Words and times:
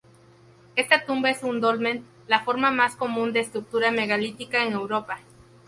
Esta 0.75 1.05
tumba 1.05 1.29
es 1.29 1.43
un 1.43 1.61
dolmen, 1.61 2.03
la 2.25 2.43
forma 2.43 2.71
más 2.71 2.95
común 2.95 3.33
de 3.33 3.41
estructura 3.41 3.91
megalítica 3.91 4.63
en 4.65 4.73
Europa. 4.73 5.19